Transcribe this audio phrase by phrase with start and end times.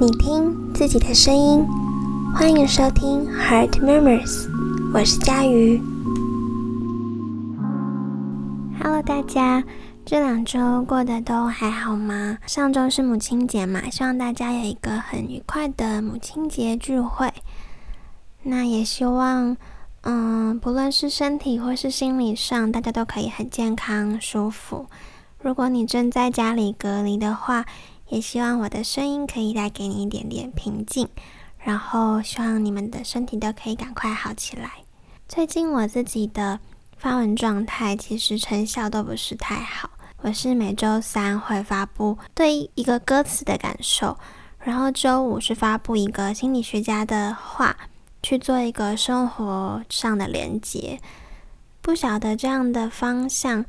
[0.00, 1.64] 你听自己的声音，
[2.34, 4.48] 欢迎收听 Heart Murmurs，
[4.92, 5.80] 我是佳瑜。
[8.82, 9.62] Hello，大家，
[10.04, 12.38] 这两周过得都还好吗？
[12.46, 17.32] 上周是母亲节嘛，希望大家有一个很愉快的母亲节聚会。
[18.42, 19.56] 那也希望，
[20.00, 24.86] 嗯，不论是身体或是心理上，大家都可以很健康、舒服。
[25.40, 27.64] 如果你正在家里隔离的话，
[28.12, 31.08] 也希望我的声音可以带给你一点点平静，
[31.56, 34.70] 然后希望你们的身体都可以赶快好起来。
[35.26, 36.60] 最近我自己的
[36.98, 39.88] 发文状态其实成效都不是太好。
[40.18, 44.18] 我是每周三会发布对一个歌词的感受，
[44.58, 47.74] 然后周五是发布一个心理学家的话，
[48.22, 51.00] 去做一个生活上的连接。
[51.80, 53.64] 不晓得这样的方向，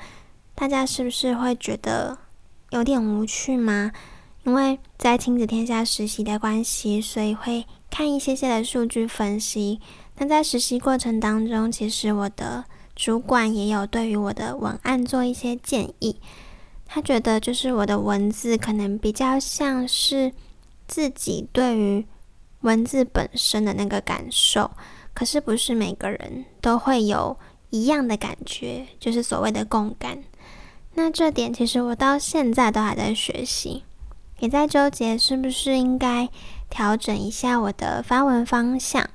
[0.54, 2.18] 大家是不是会觉得
[2.72, 3.94] 有点无趣吗？
[4.44, 9.80] 因为在亲子天下实习的关系，所以会看一些些的数据分析。
[10.18, 16.18] 那在实习过程当中，其实我的主管也有对于我的文案做一些建议。
[16.85, 20.32] 他觉得就是我的文字可能比较像是
[20.88, 22.05] 自己对于
[22.62, 24.70] 文字本身的那个感受，
[25.13, 27.35] 可是不是每个人都会有
[27.70, 30.22] 一样的感觉，就是所谓的共感。
[30.96, 33.84] 那这点其实我到现在都还在学习。
[34.39, 36.27] 也在纠结是不是应该
[36.70, 39.09] 调整一下我的发文方向。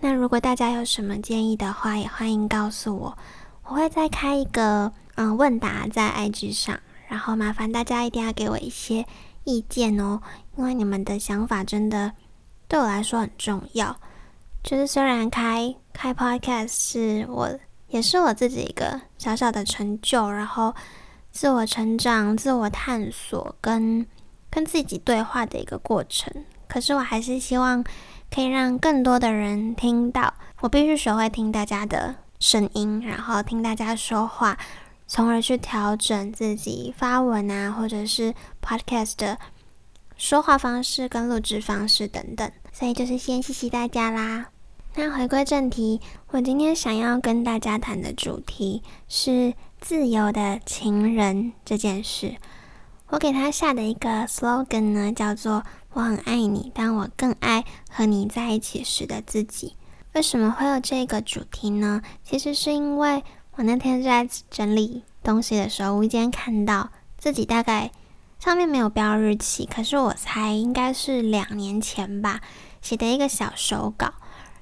[0.00, 3.18] 那如果大家有什么建议的话，也欢迎告诉我。
[3.64, 9.06] 我会再开一个嗯问答在 IG 上，然后麻烦大家一定要给我一些
[9.44, 10.20] 意见哦，
[10.56, 12.12] 因为你们的想法真的
[12.66, 13.96] 对我来说很重要。
[14.64, 17.56] 就是虽然开开 Podcast 是我
[17.88, 20.74] 也是我自己一个小小的成就，然后
[21.30, 24.04] 自我成长、自我探索跟。
[24.52, 27.82] 跟自己对话的一个过程，可是我还是希望
[28.30, 30.34] 可以让更多的人听到。
[30.60, 34.58] 我必须学会听大家的声音，然后听大家说话，
[35.06, 39.38] 从而去调整自己发文啊，或者是 podcast 的
[40.18, 42.52] 说话方式跟录制方式等等。
[42.70, 44.48] 所以就是先谢谢大家啦。
[44.96, 45.98] 那回归正题，
[46.28, 52.36] 我今天想要跟大家谈的主题是自由的情人这件事。
[53.12, 55.62] 我给他下的一个 slogan 呢，叫做
[55.92, 59.76] “我很爱你，但我更爱和你在一起时的自己”。
[60.14, 62.00] 为什么会有这个主题呢？
[62.24, 63.22] 其实是因为
[63.56, 67.90] 我那天在整理东西的时候，无意间看到自己大概
[68.38, 72.40] 上面没有标日期，可是我猜应该是两年前吧，
[72.80, 74.14] 写的一个小手稿，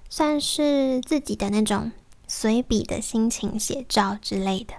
[0.08, 1.92] 算是自己的那种
[2.26, 4.74] 随笔的心情写照之类的。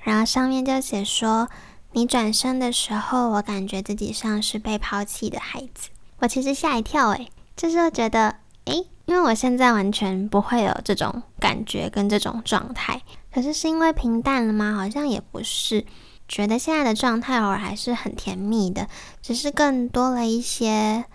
[0.00, 1.48] 然后上面就写说。
[1.96, 5.88] 你转身的时候，我感觉自己像是被抛弃的孩子。
[6.18, 7.26] 我其实吓一跳，诶，
[7.56, 8.36] 就是觉得，
[8.66, 13.00] 诶，因为我现在完全不会有这种感觉跟这种状态。
[13.32, 14.74] 可是是因为平淡了吗？
[14.76, 15.86] 好像也不是。
[16.28, 18.88] 觉得现在的状态偶尔还是很甜蜜的，
[19.22, 21.06] 只是更多了一些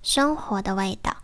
[0.00, 1.14] 生活的味道。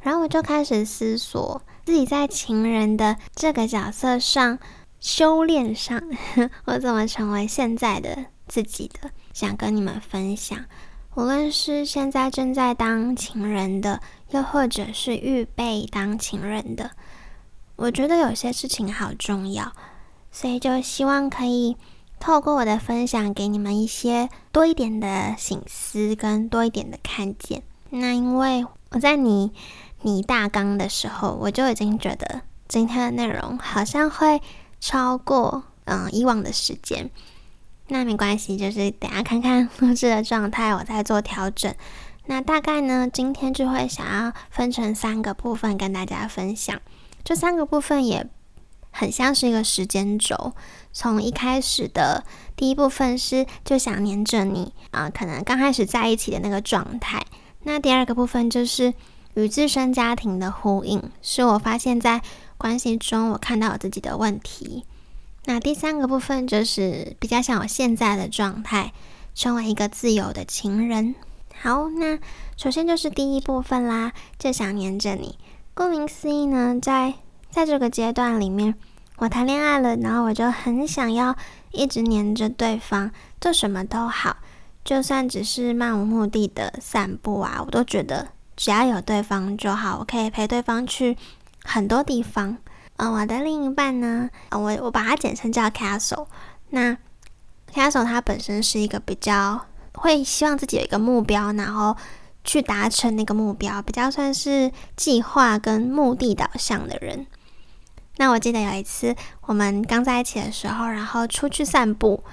[0.00, 4.58] 然后我就开始思索自己在情人的这个角色上
[5.00, 5.98] 修炼上，
[6.66, 8.26] 我怎么成为现在的。
[8.48, 10.64] 自己的想跟你们分享，
[11.14, 16.90] 无论是现在正在当情人的，又或者是预备当情人的，
[17.76, 19.72] 我觉得有些事情好重要，
[20.30, 21.76] 所以就希望可以
[22.18, 27.62] 透过我的分享，给你们一些多一点的醒思跟多一点的看见。
[27.90, 29.52] 那因为我在你
[30.02, 34.40] 你大纲的时候，我就已经觉得今天的内容好像会
[34.80, 37.10] 超过嗯以往的时间。
[37.88, 41.72] 那没关系，就是等下看看 录制的状态，我再做调整。
[42.26, 46.80] 那大概呢，今天就会想要分成三个部分跟大家分享。
[47.22, 48.28] 这三个部分也
[48.90, 50.52] 很像是一个时间轴，
[50.92, 52.24] 从一开始的
[52.56, 57.24] 第一部分是就想黏着你啊，可能刚开始在一起的那个状态。
[57.62, 58.94] 那第二个部分就是
[59.34, 62.20] 与自身家庭的呼应，是我发现在
[62.58, 64.84] 关系中我看到我自己的问题。
[65.48, 68.92] 那第三个部分就是比较像我现在的状态，
[69.32, 71.14] 成为一个自由的情人。
[71.62, 72.18] 好，那
[72.56, 75.38] 首先就是第一部分啦，就想黏着你。
[75.72, 77.14] 顾名思义呢，在
[77.48, 78.74] 在这个阶段里面，
[79.18, 81.36] 我谈恋爱了，然后我就很想要
[81.70, 84.38] 一直黏着对方，做什么都好，
[84.84, 91.16] 就算只是漫无目的的散步啊，我都觉得只要有对方就好，我可以陪对方去
[91.62, 92.58] 很多地方。
[92.96, 96.26] 嗯，我的另一半呢，我我把它简称叫 Castle。
[96.70, 96.96] 那
[97.72, 101.96] Castle 它本身是一个比较会希望自己有一个目标，然后
[102.42, 107.26] 去达成那个目标，比较算是计划跟目的导向的人。
[108.16, 112.24] 那我记得有一次我们刚在一起的时候，然后出去散步。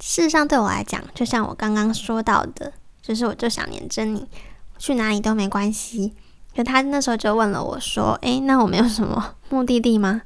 [0.00, 4.26] 事实上，对我来讲，就像我刚刚说到的，就是我就想黏着你，
[4.78, 6.14] 去哪里都没关系。
[6.54, 10.22] 可他那时候就问了我说：“诶，那我们有什么目的地吗？”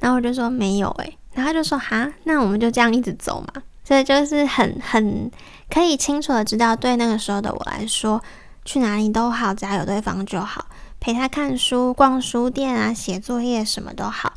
[0.00, 5.30] 然后我就说：“没有。”诶，然后他就说：“哈，那我们就这样一直走嘛。”所以就是很很
[5.68, 8.22] 可以清楚的知道，对那个时候的我来说，
[8.64, 10.66] 去哪里都好，只要有对方就好。
[11.00, 14.32] 陪他看书、逛书店啊，写作业什么都好，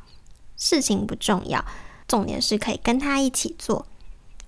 [0.58, 1.64] 事情不重要，
[2.10, 3.86] 重点是可以跟他一起做。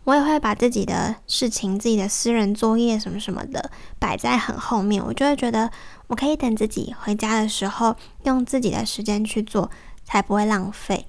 [0.03, 5.71] 我也会把自己的事情、自己的私人作业什么什么的摆在很后面，我就会觉得
[6.09, 7.95] 我可以等自己回家的时候
[8.25, 9.71] 用自己的时间去做，
[10.03, 11.07] 才不会浪费。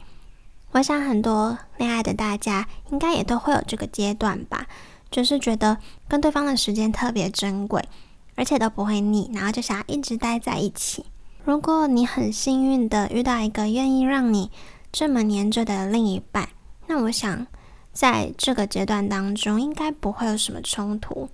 [0.71, 4.67] 我想很多恋爱的大家应该也都会有这个阶段吧，
[5.11, 5.77] 就是觉得
[6.07, 7.85] 跟对方的时间特别珍贵，
[8.37, 11.05] 而且都不会腻，然后就想要一直待在一起。
[11.45, 14.51] 如果你很幸运的遇到一个愿意让你
[14.93, 16.49] 这么黏着的另一半，
[16.87, 17.47] 那我想。
[17.93, 21.29] 在这个阶段当中，应该不会有什么冲突。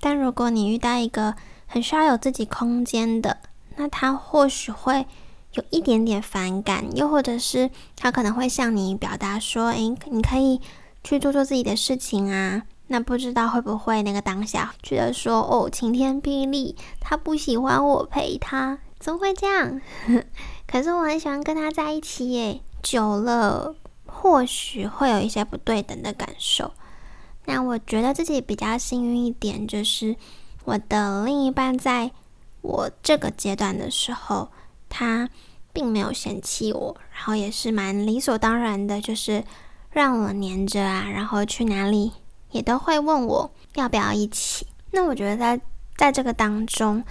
[0.00, 1.34] 但如果你遇到一个
[1.66, 3.36] 很需要有自己空间的，
[3.76, 5.06] 那他或许会
[5.52, 10.60] 有一点点反感，又或者是他可能会向你表达说：“诶，你可以
[11.04, 19.80] 去做做自己的事情啊。”那不知道会不会那个当下觉得说：“哦，晴天霹雳，他不喜欢我陪他，怎么会这样？”
[20.66, 23.76] 可是我很喜欢跟他在一起耶，久了。
[24.12, 26.72] 或许会有一些不对等的感受。
[27.52, 30.14] 那我觉得自己比较幸运一点，就是
[30.64, 32.12] 我的另一半在
[32.62, 34.48] 我这个阶段的时候，
[34.88, 35.28] 他
[35.72, 39.42] 并没有嫌弃我，然后也是蛮理所当然的，就是
[39.90, 42.12] 让我黏着啊，然后去哪里
[42.52, 44.66] 也都会问我要不要一起。
[44.92, 45.60] 那我觉得在
[45.96, 47.02] 在这个当中，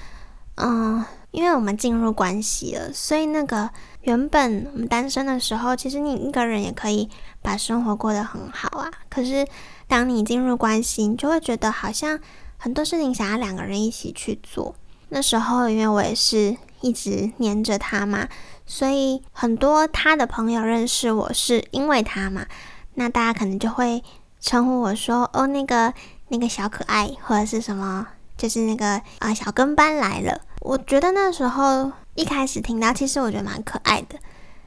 [0.56, 1.04] 嗯。
[1.32, 3.70] 因为我们进入关系了，所以那个
[4.02, 7.08] 原本我们单身的时候，其实你一个人也可以
[7.40, 8.90] 把生活过得很好啊。
[9.10, 9.48] 可是
[9.90, 12.20] 当你进入关系，你就会觉得好像
[12.58, 14.76] 很多事情想要两个人一起去做。
[15.10, 18.28] 那时候因为我也是一直黏着他嘛，
[18.68, 22.46] 所以很多他的朋友认识我是因为他嘛。
[22.94, 24.04] 那大家可能就会
[24.40, 25.92] 称呼我说：“哦，那个
[26.28, 28.06] 那个小可爱，或者是什么，
[28.38, 34.20] 就是那个啊小跟班来了。”我觉得那时候一开始听到，其实我觉得蛮可爱的，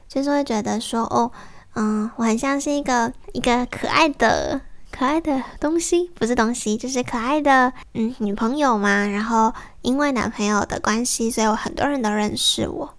[0.09, 1.31] 就是会觉得说，哦，
[1.75, 4.59] 嗯，我很像是一个一个可爱的
[4.95, 9.07] 可爱的东西，不是东西，就是可爱的，嗯，女朋友嘛。
[9.07, 9.51] 然后
[9.81, 12.93] 因为男朋友的关系，所以有很多人都认识我。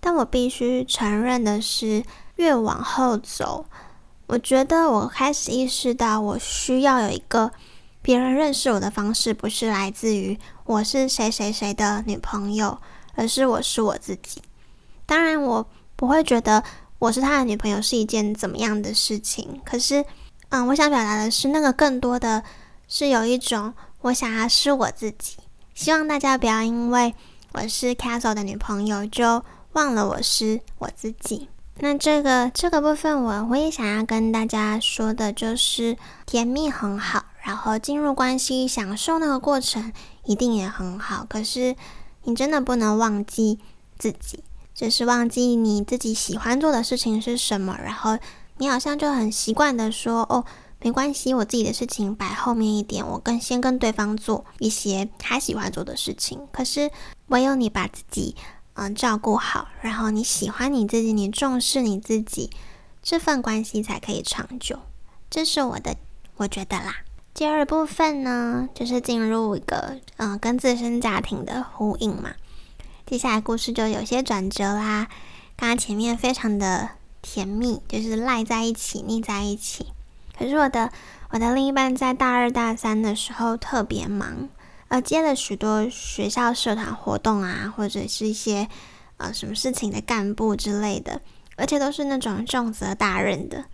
[0.00, 2.04] 但我必须承认的是，
[2.36, 3.64] 越往后走，
[4.26, 7.50] 我觉得我开始意识到，我需要有一个。
[8.02, 12.78] 别人认识我的方式不是来自于我是谁谁谁的女朋友，
[13.14, 14.42] 而是我是我自己。
[15.04, 15.66] 当然，我
[15.96, 16.62] 不会觉得
[16.98, 19.60] 我是他的女朋友是一件怎么样的事情。
[19.66, 20.02] 可是，
[20.50, 22.42] 嗯，我想表达的是，那个更多的
[22.86, 25.36] 是有一种我想要是我自己。
[25.74, 27.14] 希望大家不要因为
[27.52, 31.48] 我是 Castle 的女朋友就忘了我是我自己。
[31.78, 37.24] 那这个这个部分，我我也想要跟大家说的就是，甜蜜很好。
[37.42, 39.90] 然后进入关系，享受那个过程，
[40.24, 41.24] 一定也很好。
[41.26, 41.74] 可是
[42.24, 43.58] 你真的不能忘记
[43.98, 47.78] 自己，就是忘记你自己喜欢做的事情是什么。
[47.82, 48.18] 然后
[48.60, 50.44] 你好像就很习惯的说：“哦，
[50.80, 56.90] 没关系，我自己的事情摆后面一点，我跟先跟对方做一些他喜欢做的事情。”可是
[57.28, 58.36] 唯有你把自己
[58.74, 62.50] 嗯照顾好，然后你喜欢你自己，你重视你自己，
[63.02, 64.78] 这份关系才可以长久。
[65.30, 65.96] 这是我的，
[66.36, 66.96] 我觉得啦。
[67.32, 72.34] 第二部分呢，就是进入一个嗯跟自身家庭的呼应嘛。
[73.06, 75.08] 接下来故事就有些转折啦。
[75.56, 76.90] 刚刚前面非常的
[77.22, 79.86] 甜蜜，就是赖在一起、腻在一起。
[80.38, 80.90] 可是我的
[81.30, 84.48] 我的另一半在大二大三的时候特别忙，
[84.88, 88.68] 呃，接了许多学校社团活动啊，或者是一些
[89.18, 91.20] 呃什么事情的干部之类的，
[91.56, 93.66] 而且都是那种重责大任的。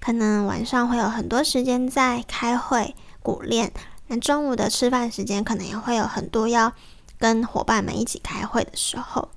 [0.00, 3.72] 可能晚上会有很多时间在开会、鼓练，
[4.08, 6.72] 那中午的吃饭时间可能也会有很多要
[7.18, 9.28] 跟伙伴们一起开会的时候。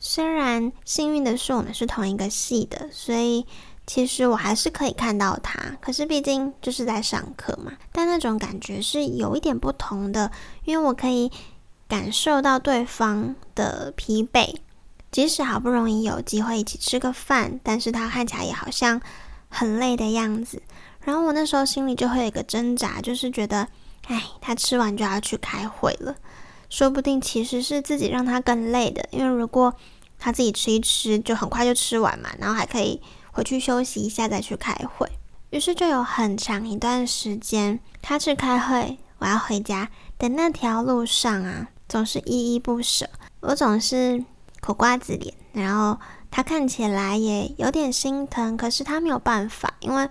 [0.00, 3.46] 虽然幸运的是我们是同一个系的，所以
[3.86, 5.76] 其实我还是可以看到他。
[5.80, 10.32] 可是毕竟就是在上课嘛，但那种感觉是有一点不同的，
[10.64, 11.30] 因为我可以
[11.86, 14.56] 感受到对方的疲惫，
[15.12, 19.00] 即使好不容易有机会一起吃个饭，但是他看起来也好像。
[19.52, 20.62] 很累的样子，
[21.02, 23.66] 然后我那时候心里就会有一个挣扎，就是觉得，
[24.06, 26.14] 哎，他吃完就要去开会了，
[26.70, 29.06] 说不定其实是自己让他更累的。
[29.10, 29.74] 因为如果
[30.18, 35.06] 他自己吃一吃，就很快就吃完嘛，然后还可以回去休息一下再去开会。
[35.50, 43.10] 于是就有很长一段时间，他去开会，我要回家的那条路上啊，总是依依不舍。
[43.40, 44.24] 我总是
[44.60, 45.98] 苦瓜子脸，然后
[46.30, 50.08] 他看起来也有点心疼，可是他没有办法，因为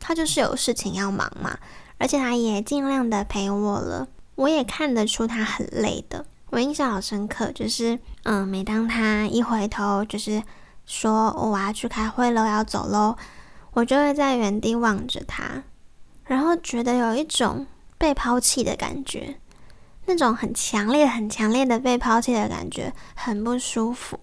[0.00, 1.58] 他就是有事情要忙嘛。
[1.98, 4.06] 而且他也尽量的陪我了，
[4.38, 6.24] 我也看得出他很累的。
[6.50, 10.40] 我印象好深刻，就是嗯，每当他一回头，就是
[10.86, 13.16] 说我要去开会了，要走喽，
[13.72, 15.64] 我就会在原地望着他，
[16.24, 17.66] 然后觉得有一种
[17.98, 19.40] 被抛弃的感觉。
[20.06, 24.18] 那种很强烈、很强烈的被抛弃的感觉，很不舒服，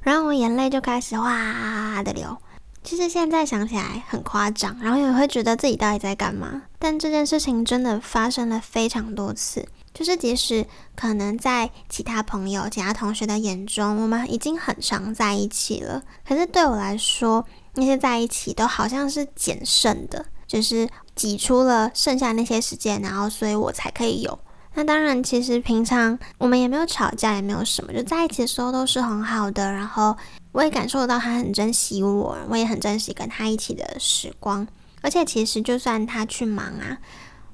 [0.00, 2.38] 然后我眼泪就开始哗的流。
[2.86, 6.62] 其实现在想起来很夸张，然后也会觉得自己到底在干嘛。
[6.78, 10.64] 但这件事情真的发生了非常多次，就是即使
[10.94, 24.38] 可能在其他朋友、其他同学的眼中，我们已经很常在一起了，可是对我来说，那些在一起都好像是减剩的，就是挤出了剩下那些时间，然后所以我才可以有。
[24.78, 29.72] 那当然，其实平常我们也没有吵架，也没有什么，就在一起的时候都是很好的。
[29.72, 30.14] 然后
[30.52, 34.68] 我也感受到他很珍惜我，我也很珍惜跟他一起的时光。
[35.00, 36.98] 而且其实就算他去忙啊，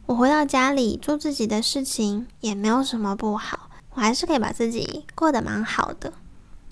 [0.07, 6.13] 我回到家里做自己的事情也没有什么不好，我还是可以把自己过得蛮好的。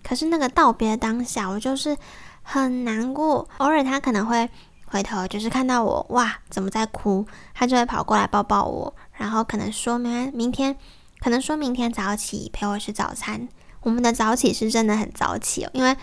[0.03, 1.97] 可是那个道别当下，我就是
[2.43, 3.49] 很难过。
[3.59, 4.51] 偶尔他可能会
[4.87, 8.93] 回头，就是看到我哇，怎么在哭，他就会跑过来抱抱我。
[9.21, 10.75] 然后可能说明明天，
[11.21, 13.47] 可能说明天早起陪我吃早餐。
[13.83, 15.95] 我们的早起是真的很早起哦，因为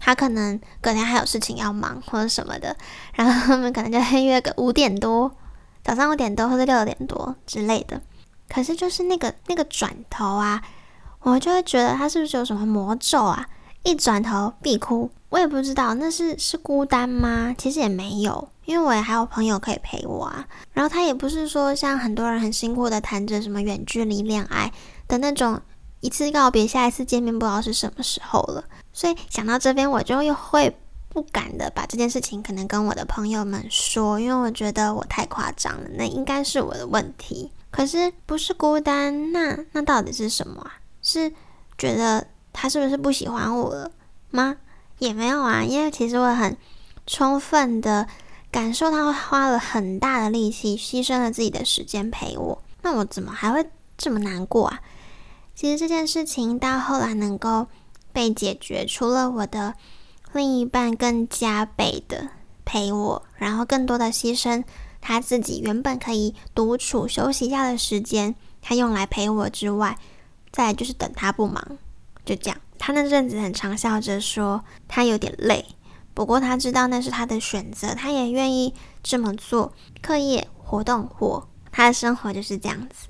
[0.00, 2.76] 他可能隔天还有事情要忙或者什么的，
[3.14, 5.30] 然后他们可能就会约个五点多，
[5.84, 8.02] 早上五点多或者六点多之类的。
[8.48, 10.60] 可是就是那个那个转头啊，
[11.20, 13.46] 我就会觉得他是不是有什么魔咒啊？
[13.84, 17.52] 一转头必哭，我也不知道那是是孤单吗？
[17.58, 18.48] 其实也没有。
[18.66, 24.72] 因为我也还有朋友可以陪我啊，然后他也不是说像很多人很辛苦的谈着什么远距离恋爱
[25.08, 25.60] 的那种，
[25.98, 28.62] 一次告别，下一次见面不知道是什么时候了。
[28.92, 37.50] 所以想到这边，我就又会不敢的把这件事情可能跟我的朋友们说，因为我觉得我太夸张了，那应该是我的问题。
[37.72, 40.74] 可是不是孤单，那那到底是什么啊？
[41.02, 41.32] 是
[41.76, 43.90] 觉得他是不是不喜欢我了
[44.30, 44.56] 吗？
[44.98, 46.56] 也没有啊，因为其实我很
[47.06, 48.06] 充分的。
[48.54, 54.80] 感受他花了很大的力气，牺牲了自己的时间陪我，那我怎么还会这么难过啊？
[55.56, 57.66] 其实这件事情到后来能够
[58.12, 59.74] 被解决，除了我的
[60.32, 62.28] 另一半更加倍的
[62.64, 64.62] 陪我，然后更多的牺牲
[65.00, 69.98] 他自己原本可以独处休息一下的时间，他用来陪我之外，
[70.52, 71.76] 再就是等他不忙，
[72.24, 72.60] 就这样。
[72.78, 75.64] 他那阵子很常笑着说他有点累。
[76.12, 79.72] 不过他知道那是他的选择，他也愿意这么做。
[80.00, 83.08] 课业活动活，他的生活就是这样子。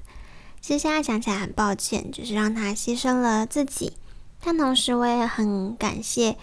[0.60, 3.92] 其实现在想起来很抱歉，就是让他牺牲了自己。
[4.40, 6.36] 但同时我也很感谢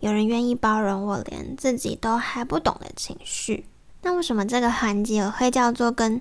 [0.00, 3.66] 有人愿意包容我连自己都还不懂的情绪。
[4.02, 6.20] 那为什么这个环节我会叫做跟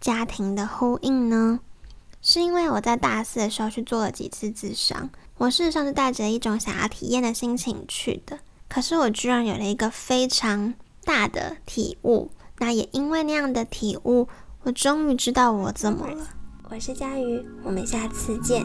[0.00, 1.60] 家庭的呼应呢？
[2.20, 8.38] 是因为我在大四的时候去做了几次自伤，我事实上是带着一种想要体验的心情去的。
[8.68, 10.74] 可是我居然有了一个非常
[11.04, 14.28] 大的体悟，那也因为那样的体悟，
[14.62, 16.28] 我终于知道我怎么了。
[16.70, 18.64] 我是佳瑜，我们下次见。